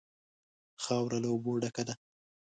خاوره 0.83 1.17
له 1.23 1.27
اوبو 1.33 1.51
ډکه 1.61 1.83
ده. 1.87 1.93